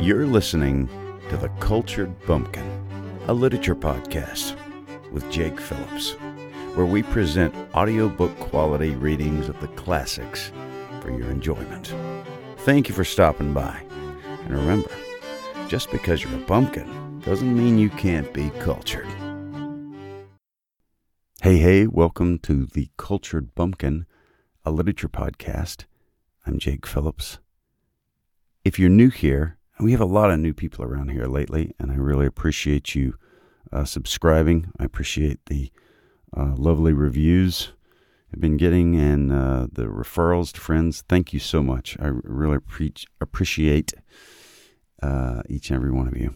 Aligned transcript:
You're 0.00 0.26
listening 0.26 0.88
to 1.28 1.36
The 1.36 1.48
Cultured 1.58 2.24
Bumpkin, 2.24 2.64
a 3.26 3.34
literature 3.34 3.74
podcast 3.74 4.56
with 5.10 5.28
Jake 5.28 5.60
Phillips, 5.60 6.12
where 6.76 6.86
we 6.86 7.02
present 7.02 7.52
audiobook 7.74 8.38
quality 8.38 8.94
readings 8.94 9.48
of 9.48 9.60
the 9.60 9.66
classics 9.66 10.52
for 11.00 11.10
your 11.10 11.28
enjoyment. 11.32 11.92
Thank 12.58 12.88
you 12.88 12.94
for 12.94 13.02
stopping 13.02 13.52
by. 13.52 13.82
And 14.44 14.56
remember, 14.56 14.90
just 15.66 15.90
because 15.90 16.22
you're 16.22 16.32
a 16.32 16.46
bumpkin 16.46 17.20
doesn't 17.24 17.56
mean 17.56 17.76
you 17.76 17.90
can't 17.90 18.32
be 18.32 18.50
cultured. 18.60 19.08
Hey, 21.42 21.56
hey, 21.56 21.88
welcome 21.88 22.38
to 22.40 22.66
The 22.66 22.88
Cultured 22.98 23.52
Bumpkin, 23.56 24.06
a 24.64 24.70
literature 24.70 25.08
podcast. 25.08 25.86
I'm 26.46 26.60
Jake 26.60 26.86
Phillips. 26.86 27.40
If 28.64 28.78
you're 28.78 28.88
new 28.88 29.10
here, 29.10 29.57
and 29.78 29.84
we 29.84 29.92
have 29.92 30.00
a 30.00 30.04
lot 30.04 30.30
of 30.30 30.40
new 30.40 30.52
people 30.52 30.84
around 30.84 31.10
here 31.10 31.26
lately, 31.26 31.72
and 31.78 31.92
I 31.92 31.94
really 31.94 32.26
appreciate 32.26 32.94
you 32.94 33.14
uh, 33.72 33.84
subscribing. 33.84 34.72
I 34.78 34.84
appreciate 34.84 35.46
the 35.46 35.70
uh, 36.36 36.54
lovely 36.56 36.92
reviews 36.92 37.72
I've 38.32 38.40
been 38.40 38.56
getting 38.56 38.96
and 38.96 39.32
uh, 39.32 39.68
the 39.72 39.84
referrals 39.84 40.52
to 40.52 40.60
friends. 40.60 41.04
Thank 41.08 41.32
you 41.32 41.38
so 41.38 41.62
much. 41.62 41.96
I 42.00 42.08
really 42.08 42.58
pre- 42.58 42.92
appreciate 43.20 43.94
uh, 45.00 45.42
each 45.48 45.70
and 45.70 45.76
every 45.76 45.92
one 45.92 46.08
of 46.08 46.16
you. 46.16 46.34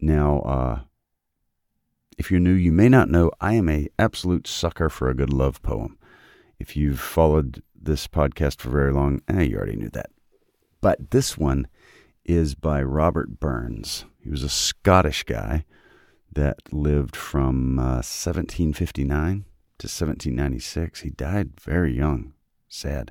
Now, 0.00 0.40
uh, 0.40 0.80
if 2.16 2.30
you're 2.30 2.40
new, 2.40 2.52
you 2.52 2.72
may 2.72 2.88
not 2.88 3.10
know 3.10 3.32
I 3.40 3.54
am 3.54 3.68
a 3.68 3.88
absolute 3.98 4.46
sucker 4.46 4.88
for 4.88 5.10
a 5.10 5.14
good 5.14 5.32
love 5.32 5.60
poem. 5.62 5.98
If 6.60 6.76
you've 6.76 7.00
followed 7.00 7.62
this 7.74 8.06
podcast 8.06 8.60
for 8.60 8.70
very 8.70 8.92
long, 8.92 9.20
eh, 9.28 9.42
you 9.42 9.56
already 9.56 9.76
knew 9.76 9.90
that. 9.90 10.10
But 10.80 11.10
this 11.10 11.36
one 11.36 11.66
is 12.28 12.54
by 12.54 12.82
Robert 12.82 13.40
Burns. 13.40 14.04
He 14.22 14.30
was 14.30 14.44
a 14.44 14.50
Scottish 14.50 15.24
guy 15.24 15.64
that 16.30 16.72
lived 16.72 17.16
from 17.16 17.78
uh, 17.78 18.04
1759 18.04 19.44
to 19.78 19.86
1796. 19.86 21.00
He 21.00 21.10
died 21.10 21.58
very 21.58 21.96
young. 21.96 22.34
Sad. 22.68 23.10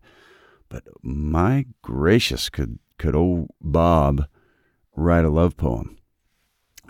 But 0.70 0.84
my 1.02 1.66
gracious, 1.82 2.50
could, 2.50 2.78
could 3.00 3.16
old 3.16 3.50
Bob 3.60 4.28
write 4.96 5.26
a 5.26 5.30
love 5.30 5.58
poem? 5.58 5.98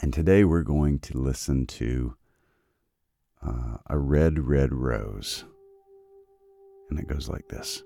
And 0.01 0.13
today 0.13 0.43
we're 0.43 0.63
going 0.63 0.99
to 0.99 1.17
listen 1.17 1.65
to 1.67 2.15
uh, 3.41 3.77
A 3.87 3.97
Red, 3.97 4.39
Red 4.39 4.73
Rose. 4.73 5.45
And 6.89 6.99
it 6.99 7.07
goes 7.07 7.29
like 7.29 7.47
this. 7.47 7.83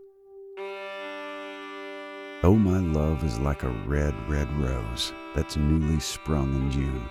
Oh, 2.44 2.56
my 2.56 2.80
love 2.80 3.24
is 3.24 3.38
like 3.38 3.62
a 3.62 3.70
red, 3.86 4.16
red 4.28 4.52
rose 4.58 5.14
that's 5.36 5.58
newly 5.58 6.00
sprung 6.00 6.56
in 6.56 6.72
June. 6.72 7.08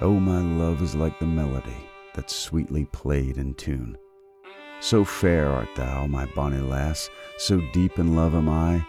Oh, 0.00 0.18
my 0.18 0.40
love 0.40 0.82
is 0.82 0.96
like 0.96 1.16
the 1.20 1.26
melody 1.26 1.88
that's 2.16 2.34
sweetly 2.34 2.86
played 2.86 3.38
in 3.38 3.54
tune. 3.54 3.96
So 4.80 5.04
fair 5.04 5.48
art 5.48 5.68
thou, 5.76 6.08
my 6.08 6.26
bonny 6.34 6.58
lass, 6.58 7.08
so 7.38 7.60
deep 7.72 8.00
in 8.00 8.16
love 8.16 8.34
am 8.34 8.48
I, 8.48 8.84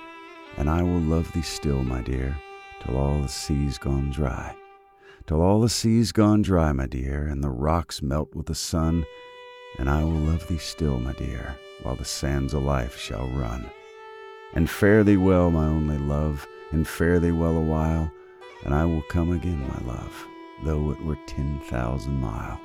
and 0.57 0.67
I 0.67 0.81
will 0.81 1.01
love 1.01 1.31
thee 1.31 1.43
still, 1.43 1.83
my 1.83 2.01
dear, 2.01 2.35
till 2.81 2.97
all 2.97 3.21
the 3.21 3.29
sea's 3.29 3.77
gone 3.77 4.09
dry. 4.09 4.55
Till 5.27 5.43
all 5.43 5.61
the 5.61 5.69
sea's 5.69 6.11
gone 6.11 6.41
dry, 6.41 6.71
my 6.71 6.87
dear, 6.87 7.27
and 7.27 7.43
the 7.43 7.51
rocks 7.51 8.01
melt 8.01 8.33
with 8.33 8.47
the 8.47 8.55
sun, 8.55 9.05
and 9.77 9.91
I 9.91 10.03
will 10.03 10.11
love 10.11 10.47
thee 10.47 10.57
still, 10.57 10.99
my 10.99 11.13
dear, 11.13 11.55
while 11.83 11.95
the 11.95 12.03
sands 12.03 12.55
of 12.55 12.63
life 12.63 12.97
shall 12.97 13.27
run. 13.27 13.69
And 14.55 14.69
fare 14.69 15.03
thee 15.03 15.17
well, 15.17 15.51
my 15.51 15.65
only 15.65 15.97
love, 15.97 16.47
and 16.71 16.87
fare 16.87 17.19
thee 17.19 17.33
well 17.33 17.57
awhile, 17.57 18.09
and 18.63 18.73
I 18.73 18.85
will 18.85 19.01
come 19.03 19.33
again, 19.33 19.59
my 19.59 19.93
love, 19.93 20.27
though 20.63 20.91
it 20.91 21.03
were 21.03 21.17
ten 21.27 21.59
thousand 21.65 22.21
mile. 22.21 22.59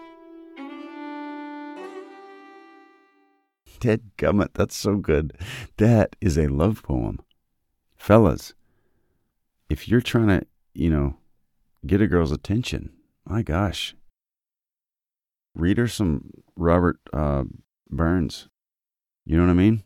Dead 3.80 4.02
gummit, 4.16 4.50
that's 4.54 4.76
so 4.76 4.96
good. 4.96 5.36
That 5.78 6.14
is 6.20 6.38
a 6.38 6.46
love 6.46 6.84
poem. 6.84 7.18
Fellas, 7.96 8.54
if 9.68 9.88
you're 9.88 10.00
trying 10.00 10.28
to, 10.28 10.46
you 10.74 10.90
know, 10.90 11.16
get 11.84 12.00
a 12.00 12.06
girl's 12.06 12.30
attention, 12.30 12.92
my 13.24 13.42
gosh, 13.42 13.96
read 15.56 15.78
her 15.78 15.88
some 15.88 16.30
Robert 16.54 17.00
uh, 17.12 17.44
Burns. 17.90 18.48
You 19.26 19.36
know 19.36 19.44
what 19.44 19.50
I 19.50 19.54
mean? 19.54 19.82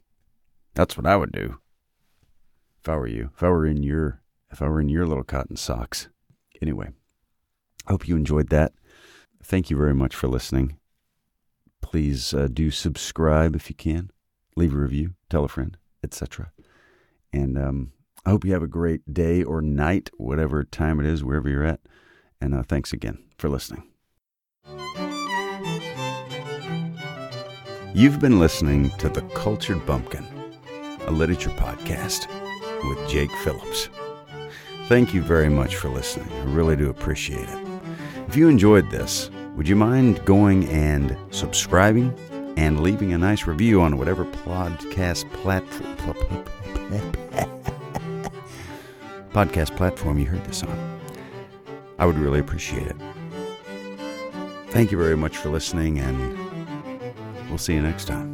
That's 0.75 0.99
what 0.99 1.07
I 1.07 1.17
would 1.17 1.33
do 1.33 1.61
if 2.85 2.89
I 2.91 2.97
were 2.97 3.07
you, 3.07 3.31
if 3.35 3.43
I 3.43 3.49
were 3.49 3.65
in 3.65 3.83
your, 3.83 4.21
if 4.51 4.61
I 4.61 4.69
were 4.69 4.79
in 4.79 4.91
your 4.91 5.07
little 5.07 5.25
cotton 5.25 5.57
socks. 5.57 6.11
Anyway, 6.61 6.91
I 7.87 7.93
hope 7.93 8.07
you 8.07 8.15
enjoyed 8.15 8.51
that. 8.51 8.75
Thank 9.43 9.71
you 9.71 9.77
very 9.79 9.95
much 9.95 10.15
for 10.15 10.29
listening. 10.29 10.77
Please 11.81 12.35
uh, 12.35 12.47
do 12.53 12.71
subscribe 12.71 13.57
if 13.57 13.71
you 13.71 13.75
can. 13.75 14.11
Leave 14.55 14.75
a 14.75 14.77
review, 14.77 15.15
tell 15.31 15.45
a 15.45 15.49
friend, 15.49 15.79
etc. 16.03 16.53
And 17.33 17.57
um, 17.57 17.93
I 18.27 18.31
hope 18.31 18.45
you 18.45 18.53
have 18.53 18.63
a 18.63 18.67
great 18.67 19.15
day 19.15 19.43
or 19.43 19.63
night, 19.63 20.11
whatever 20.19 20.63
time 20.63 21.01
it 21.01 21.07
is, 21.07 21.25
wherever 21.25 21.49
you're 21.49 21.65
at. 21.65 21.81
And 22.39 22.55
uh, 22.55 22.65
thanks 22.65 22.93
again 22.93 23.17
for 23.39 23.49
listening. 23.49 23.85
You've 27.95 28.21
been 28.21 28.39
listening 28.39 28.91
to 28.99 29.09
The 29.09 29.23
Cultured 29.35 29.87
Bumpkin, 29.87 30.27
a 31.07 31.11
literature 31.11 31.51
podcast 31.51 32.44
with 32.89 33.09
Jake 33.09 33.31
Phillips. 33.43 33.89
Thank 34.89 35.15
you 35.15 35.23
very 35.23 35.49
much 35.49 35.77
for 35.77 35.89
listening. 35.89 36.31
I 36.33 36.45
really 36.45 36.77
do 36.77 36.91
appreciate 36.91 37.49
it. 37.49 37.59
If 38.29 38.37
you 38.37 38.49
enjoyed 38.49 38.91
this, 38.91 39.31
would 39.57 39.69
you 39.69 39.77
mind 39.77 40.25
going 40.25 40.69
and 40.69 41.17
subscribing 41.31 42.13
and 42.57 42.81
leaving 42.81 43.13
a 43.13 43.19
nice 43.19 43.47
review 43.47 43.81
on 43.81 43.97
whatever 43.99 44.25
podcast 44.25 45.31
platform 45.33 45.97
podcast 49.33 49.77
platform 49.77 50.19
you 50.19 50.27
heard 50.27 50.45
this 50.45 50.63
on? 50.63 51.01
I 51.99 52.07
would 52.07 52.19
really 52.19 52.41
appreciate 52.41 52.87
it. 52.87 52.97
Thank 54.69 54.91
you 54.91 54.99
very 54.99 55.17
much 55.17 55.37
for 55.37 55.51
listening 55.51 56.01
and 56.01 57.49
we'll 57.49 57.59
see 57.59 57.75
you 57.75 57.83
next 57.83 58.07
time. 58.07 58.34